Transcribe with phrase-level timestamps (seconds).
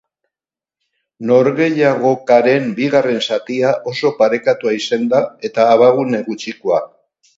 [1.31, 6.81] Norgehiagokaren bigarren zatia oso parekatua izan da, eta abagune gutxikoa.